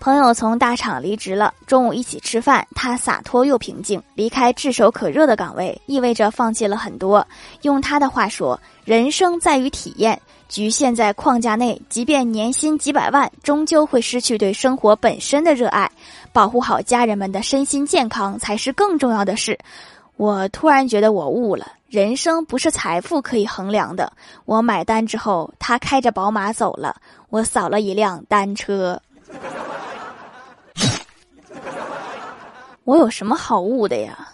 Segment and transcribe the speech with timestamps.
[0.00, 4.02] 朋友从大厂离职了，中午一起吃饭，他洒脱又平静。
[4.14, 7.24] 离开炙手可热的岗位，意味着放弃了很多。
[7.62, 10.18] 用他的话说：“人生在于体验，
[10.48, 15.90] 局限在框架内，即便年薪几百万，终究会失去对生活本身的热爱。
[16.32, 19.58] 保护好家人们的身心健康才是更重要的事。”
[20.16, 24.10] 我突然觉得我悟了，人生不是财富可以衡量的。
[24.46, 26.96] 我买单之后，他开着宝马走了，
[27.28, 29.00] 我扫了一辆单车。
[32.90, 34.29] 我有什么好悟的呀？